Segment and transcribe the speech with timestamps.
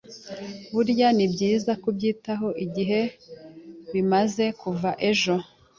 [0.73, 3.01] burya ni byiza kubyitaho igihe
[3.93, 5.35] bimaze kuva ejo